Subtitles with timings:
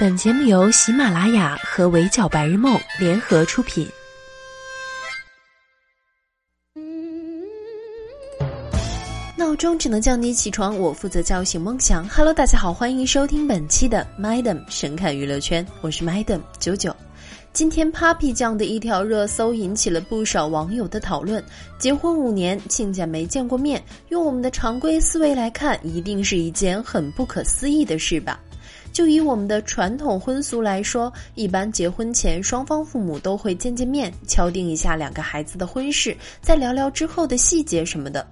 [0.00, 3.84] 本节目由喜马拉雅和围剿白日梦联合出品。
[9.36, 12.08] 闹钟只能叫你起床，我负责叫醒梦想。
[12.08, 16.94] Hello，大家好，欢迎收听本期的 Madam 神侃娱乐圈，我是 Madam 九九。
[17.52, 21.42] 今天 Papi 酱的一条热搜引起了不少网友的讨论。
[21.76, 28.38] 结婚五年，亲家没见过面，用我们的常规思维来看，一定是一件很不可思议的事吧？
[28.98, 38.26] 就以我们的传统婚俗来说，一般结婚前双方父母都会见见面，敲定一下两个孩子的婚事，再聊聊之后的细节什么的。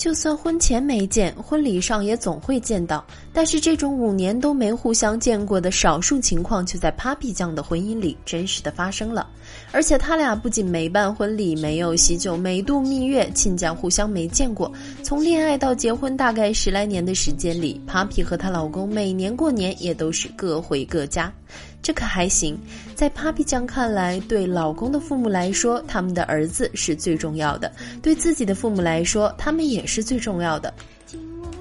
[0.00, 3.04] 就算婚前没见，婚礼上也总会见到。
[3.34, 9.28] 但是这种五年都没互相见过的少数情况，就在 Papi 酱的婚姻里真实的发生了。
[9.72, 14.72] 而且他俩不仅没办婚礼，没有喜酒，没度蜜月，亲家互相没见过。
[15.02, 21.30] 从恋爱到结婚，大概十来年的时间里，Papi 和她老公每年过年也都是各回各家。
[21.90, 22.56] 这可还行，
[22.94, 27.68] 在 Papi 酱看来，对老公的父母来说，他们的儿子是最重要的；
[28.00, 30.72] 对自己的父母来说，他们也是最重要的。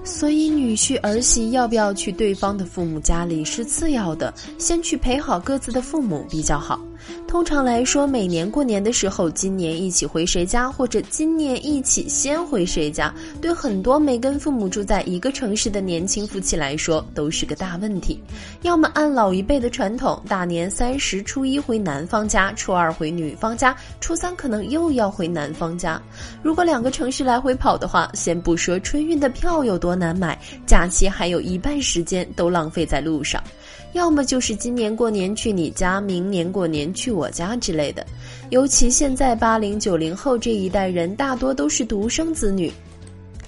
[0.03, 6.79] 所以，女婿儿媳要不要去对方的父母家里是次要的，先去陪好各自的父母比较好。
[7.27, 18.19] 通常来说，每年过年的时候，今年一起回谁家，或者今年一起先回谁家，对很多没跟父母住在一个城市的年轻夫妻来说，都是个大问题。
[18.63, 26.01] 要么按老一辈的传统，大年三十、初一回男方家，初二回女方家，初三可能又要回男方家。
[26.41, 33.43] 如果两个城市来回跑的话，先不说春运的票有多难买，假期还有一半时间都浪费在路上。
[33.93, 38.05] 要么就是今年过年去你家，明年过年去我家之类的。
[38.49, 42.71] 尤其现在八零九零后这一代人大多都是独生子女，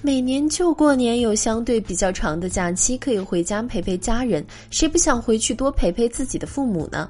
[0.02, 7.08] 每年就过年有相对比较长的假期可以回家陪陪家人，谁不想回去多陪陪自己的父母呢？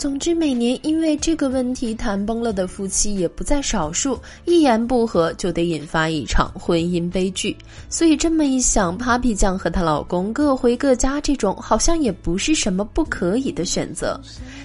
[0.00, 7.54] 总之，每年因为这个问题谈崩了的夫妻也不在少数，一言不合就得引发一场婚姻悲剧。
[7.90, 14.18] 所以这么一想，Papi 酱和她老公各回各家，这种好像也不是什么不可以的选择。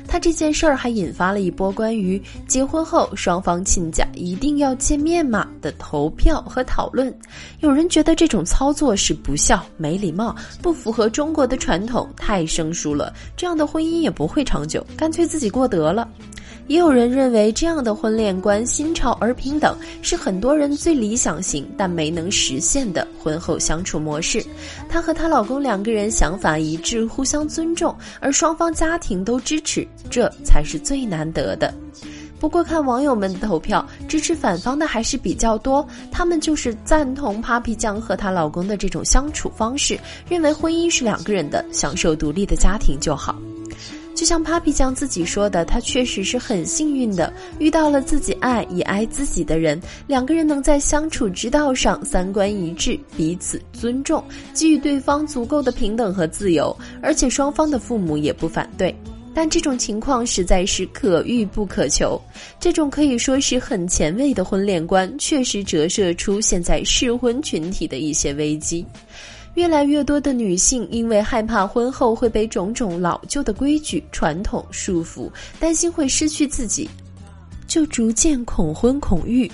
[0.08, 7.14] 他这件事儿还引发了一波关于结婚后双方亲家一定要见面吗的投票和讨论。
[7.60, 15.25] 有人觉得这种操作是不孝、没礼貌、不符合中国的传统，太生疏了，这样的婚姻也不会长久，干脆。
[15.28, 16.08] 自己过得了，
[16.68, 24.44] 也有人认为这样的婚恋观新潮而平等，是很多人最理想型但没能实现的婚后相处模式。
[24.90, 31.74] 她和她老公两个人想法一致，互相尊重，而双方家庭都支持，这才是最难得的。
[32.38, 39.98] 不过看网友们的投票，支持反方的还是比较多，他们就是赞同 Papi 酱和她老公的这种相处方式，
[40.28, 43.36] 认为婚姻是两个人的，享受独立的家庭就好。
[44.16, 58.96] 就像 Papi 酱自己说的，她确实是很幸运的，遇到了自己爱也爱自己的人，两个人能在相处之道上三观一致，彼此尊重，给予对方足够的平等和自由，而且双方的父母也不反对。
[59.34, 62.18] 但这种情况实在是可遇不可求，
[62.58, 68.86] 这种可以说是很前卫的婚恋观，确实折射出现在适婚群体的一些危机。
[69.56, 75.30] 越来越多的女性因为害怕婚后会被种种老旧的规矩、传统束缚，
[75.60, 76.90] 担心会失去自己，
[77.68, 79.50] 就逐渐恐婚恐育。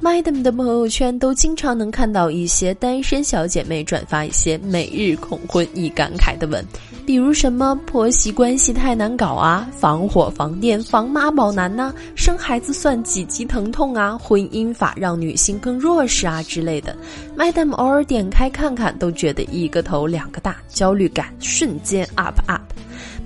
[0.00, 6.64] Madam 的朋友圈都经常能看到一些单身小姐妹转发一些每日恐婚易感慨的文，
[7.08, 16.94] 比如什么婆媳关系太难搞啊，防火防电防妈宝男呐，生孩子算几级疼痛啊，婚姻法让女性更弱势啊之类的。
[17.34, 22.60] 麦当偶尔点开看看，都觉得一个头两个大，焦虑感瞬间 up up。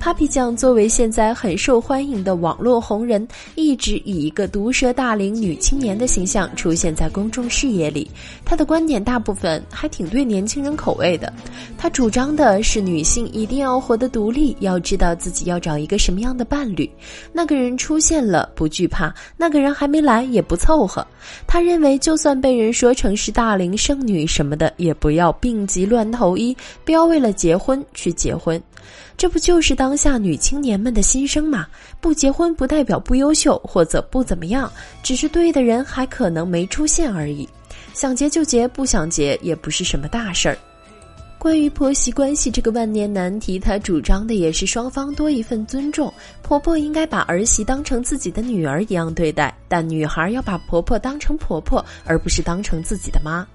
[0.02, 3.24] Papi 酱作为现在很受欢迎的网络红人，
[3.54, 8.10] 一直以一个毒舌大龄女青年的形象出现在公众视野里。
[8.44, 11.32] 她的观点大部分还挺对年轻人口味的。
[11.78, 16.90] 她主张的是女性一定要活得独立，要知道自己要找一个什么样的伴侣。
[17.32, 21.06] 那个人出现了不惧怕，那个人还没来也不凑合。
[21.46, 28.60] 她认为，就算被人说成是大龄剩女什么的，也不要病急乱投医，不要为了结婚去结婚。
[29.22, 31.68] 这不就是当下女青年们的心声吗？
[32.00, 34.68] 不结婚不代表不优秀或者不怎么样，
[35.00, 37.48] 只是对的人还可能没出现而已。
[37.94, 40.58] 想结就结，不想结也不是什么大事儿。
[41.38, 46.12] 关于婆媳关系这个万年难题，她主张的也是双方多一份尊重。
[46.42, 53.46] 婆婆应该把儿媳当成自己的女儿一样对待，但女孩要把婆婆当成婆婆，而不是当成自己的妈。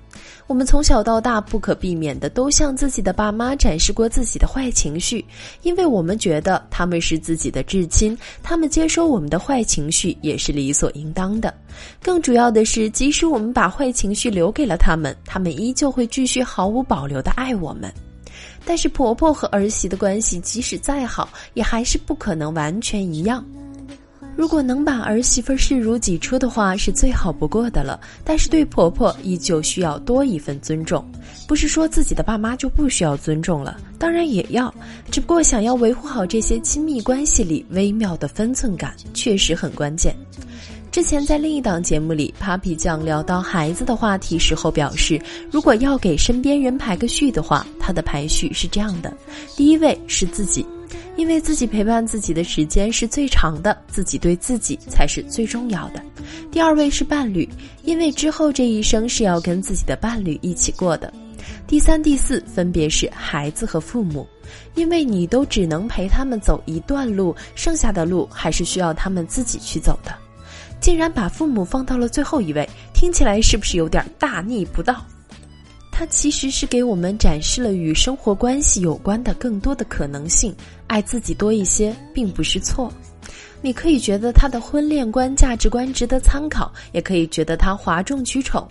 [0.47, 5.23] 我们从小到大不可避免的都向自己的爸妈展示过自己的坏情绪，
[5.63, 11.53] 因为我们觉得他们是自己的至亲，他们接收我们的坏情绪也是理所应当的。
[12.01, 17.91] 更主要的是，即使我们把坏情绪留给了他们，他们依旧会继续毫无保留的爱我们。
[18.65, 23.43] 但是婆婆和儿媳的关系即使再好，也还是不可能完全一样。
[24.37, 27.99] 如果能把儿媳妇视如己出的话，是最好不过的了。
[28.23, 31.03] 但是对婆婆依旧需要多一份尊重，
[31.47, 34.71] 不是说自己的爸妈就不需要尊重了，当然也要。
[35.09, 40.15] 只不过想要维护好这些亲密关系里微妙的分寸感，确实很关键。
[40.91, 45.19] 之前在另一档节目里，Papi 酱聊到孩子的话题时候表示，
[45.49, 49.11] 如果要给身边人排个序的话，他的排序是这样的：
[49.55, 50.63] 第一位是自己。
[51.17, 56.01] 因为自己陪伴自己的时间是最长的，自己对自己才是最重要的。
[56.51, 57.49] 第二位是伴侣，
[57.83, 61.11] 因为之后这一生是要跟自己的伴侣一起过的。
[61.65, 64.25] 第三、第四分别是孩子和父母，
[64.75, 70.15] 因为你都只能陪他们走一段路，剩下的路还是需要他们自己去走的。
[70.79, 75.03] 竟然把父母放到了最后一位，听起来是不是有点大逆不道？
[75.99, 80.55] 它其实是给我们展示了与生活关系有关的更多的可能性。
[80.85, 82.93] 爱自己多一些，并不是错。
[83.63, 88.67] 你可以觉得他的婚恋观、价值观值得参考，也可以觉得他哗众取宠，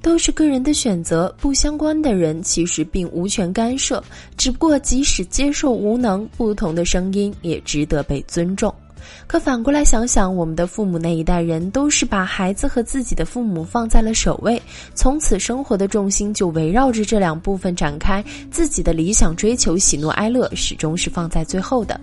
[0.00, 1.34] 都是个人的选择。
[1.40, 4.00] 不相关的人其实并无权干涉。
[4.36, 8.72] 只不过，即使接受无能，不同的声音也值得被尊重。
[9.26, 14.60] 可反过来想想，我们的父母那一代人都是把孩子和自己的父母放在了首位，
[14.94, 22.00] 从此生活的重心就围绕着这两部分展开，自己的理想追求、喜怒哀乐始终是放在最后的。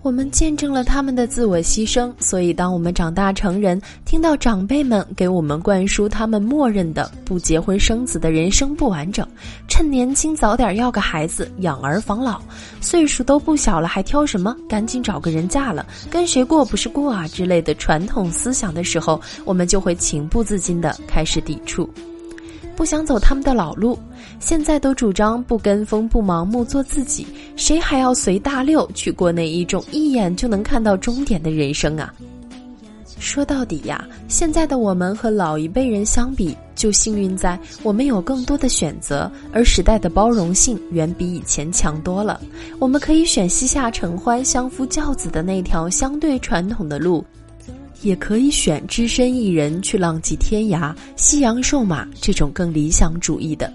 [0.00, 9.26] 我们见证了他们的自我牺牲，所以当我们长大成人，听到长辈们给我们灌输他们默认的不结婚生子的人生不完整，
[9.66, 12.40] 趁年轻早点要个孩子，养儿防老，
[12.80, 14.56] 岁数都不小了还挑什么？
[14.68, 21.88] 赶紧找个人嫁了，跟谁过不是过啊之类的传统思想的时候，我们就会情不自禁地开始抵触。
[22.78, 23.98] 不想走他们的老路，
[24.38, 27.26] 现在都主张不跟风、不盲目做自己，
[27.56, 32.14] 谁还要随大流去过那一种一眼就能看到终点的人生啊？
[33.18, 42.40] 说到底呀，现在的我们和老一辈人相比，就幸运在我们有更多的选择，而时代的包容性远比以前强多了。
[42.78, 47.24] 我们可以选膝下承欢、相夫教子的那条相对传统的路。
[48.02, 53.72] 也可以选只身一人去浪迹天涯、夕阳瘦马这种更理想主义的，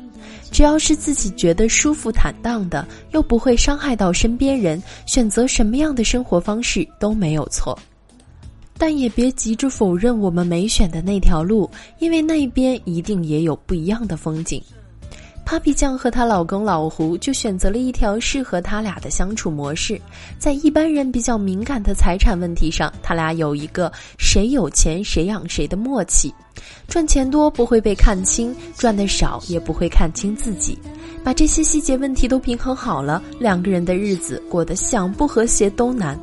[0.52, 7.78] 只要是自己觉得舒服坦荡的，又不会伤害到身边人，选择什么样的生活方式都没有错。
[8.78, 14.62] 但也别急着否认我们没选的那条路，因为那边一定也有不一样的风景。
[15.46, 20.02] Papi 酱和她老公老胡就选择了一条适合他俩的相处模式，
[20.40, 26.34] 在一般人比较敏感的财产问题上，他俩有一个谁有钱谁养谁的默契，
[26.88, 30.78] 赚钱多不会被看清，赚的少也不会看清自己，
[31.24, 36.18] 把这些细节问题都平衡好了，两个人的日子过得想不和谐都难。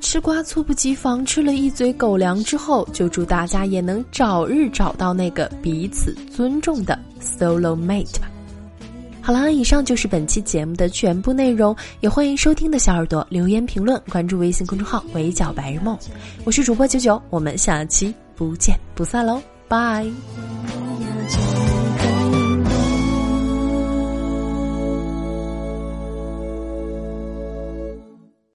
[0.00, 8.28] 吃瓜猝不及防，吃了一嘴狗粮之后，就祝大家也能早日找到那个彼此尊重的 solo mate 吧。
[9.24, 15.96] 好了，以上就是本期节目的全部内容，也欢迎收听的小耳朵留言评论，关注微信公众号“围剿白日梦”，
[16.42, 20.04] 我是主播九九，我们下期不见不散喽，拜。